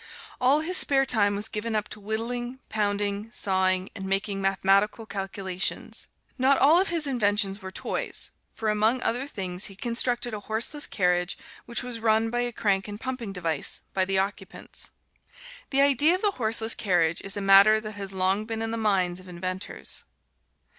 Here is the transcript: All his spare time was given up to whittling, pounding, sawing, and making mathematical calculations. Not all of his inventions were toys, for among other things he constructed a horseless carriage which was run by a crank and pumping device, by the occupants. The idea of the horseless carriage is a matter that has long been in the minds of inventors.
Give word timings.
All 0.41 0.61
his 0.61 0.77
spare 0.77 1.05
time 1.05 1.35
was 1.35 1.47
given 1.47 1.75
up 1.75 1.87
to 1.89 1.99
whittling, 1.99 2.57
pounding, 2.69 3.31
sawing, 3.31 3.91
and 3.95 4.05
making 4.05 4.41
mathematical 4.41 5.05
calculations. 5.05 6.07
Not 6.39 6.57
all 6.57 6.81
of 6.81 6.87
his 6.87 7.05
inventions 7.05 7.61
were 7.61 7.71
toys, 7.71 8.31
for 8.55 8.69
among 8.69 9.03
other 9.03 9.27
things 9.27 9.65
he 9.65 9.75
constructed 9.75 10.33
a 10.33 10.39
horseless 10.39 10.87
carriage 10.87 11.37
which 11.67 11.83
was 11.83 11.99
run 11.99 12.31
by 12.31 12.39
a 12.39 12.51
crank 12.51 12.87
and 12.87 12.99
pumping 12.99 13.31
device, 13.31 13.83
by 13.93 14.03
the 14.05 14.17
occupants. 14.17 14.89
The 15.69 15.81
idea 15.81 16.15
of 16.15 16.23
the 16.23 16.31
horseless 16.31 16.73
carriage 16.73 17.21
is 17.21 17.37
a 17.37 17.39
matter 17.39 17.79
that 17.79 17.91
has 17.93 18.11
long 18.11 18.45
been 18.45 18.63
in 18.63 18.71
the 18.71 18.77
minds 18.77 19.19
of 19.19 19.27
inventors. 19.27 20.05